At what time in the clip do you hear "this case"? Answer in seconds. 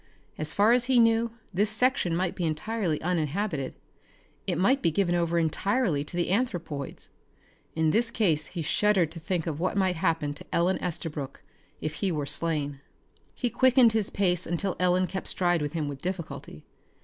7.91-8.47